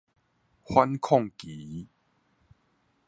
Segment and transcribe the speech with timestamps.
[0.63, 1.87] 反抗期